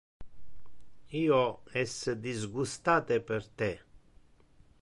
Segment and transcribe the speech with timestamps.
[1.19, 1.37] Io
[1.83, 1.93] es
[2.25, 3.71] disgustate per te.